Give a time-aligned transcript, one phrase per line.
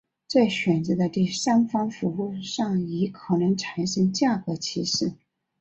[0.27, 5.13] 在选择的第三方服务上亦可能产生价格歧视。